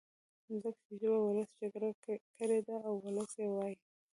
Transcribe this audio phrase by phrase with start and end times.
[0.61, 1.89] ځکه چي ژبه ولس جوړه
[2.37, 3.75] کړې ده او ولس يې وايي.